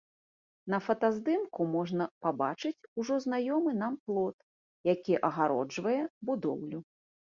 На 0.73 0.77
фатаздымку 0.85 1.67
можна 1.75 2.07
пабачыць 2.27 2.87
ужо 3.03 3.21
знаёмы 3.29 3.77
нам 3.85 3.93
плот, 4.09 4.37
які 4.95 5.13
агароджвае 5.33 5.99
будоўлю. 6.31 6.79